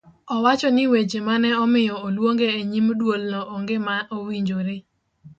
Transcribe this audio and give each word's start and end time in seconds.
Owacho 0.35 0.67
ni 0.75 0.83
weche 0.91 1.19
mane 1.27 1.49
omiyo 1.63 1.95
oluonge 2.07 2.47
e 2.59 2.61
nyim 2.71 2.87
duolno 2.99 3.39
onge 3.55 3.77
ma 3.85 3.95
owinjore 4.15 4.77